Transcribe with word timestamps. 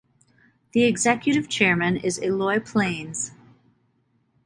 The 0.71 0.83
executive 0.85 1.47
chairman 1.47 1.95
is 1.95 2.17
Eloi 2.17 2.59
Planes. 2.59 3.33